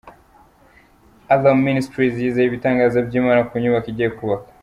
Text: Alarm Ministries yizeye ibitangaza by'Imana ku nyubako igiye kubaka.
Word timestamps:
Alarm 1.33 1.57
Ministries 1.67 2.15
yizeye 2.17 2.47
ibitangaza 2.47 3.05
by'Imana 3.07 3.41
ku 3.47 3.53
nyubako 3.61 3.87
igiye 3.91 4.09
kubaka. 4.17 4.47